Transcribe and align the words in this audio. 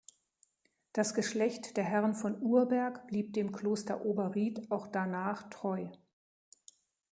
Das 0.93 1.13
Geschlecht 1.13 1.77
der 1.77 1.83
Herren 1.83 2.15
von 2.15 2.41
Urberg 2.41 3.05
blieb 3.07 3.33
dem 3.33 3.51
Kloster 3.51 4.03
Oberried 4.03 4.71
auch 4.71 4.87
danach 4.87 5.47
treu. 5.51 5.89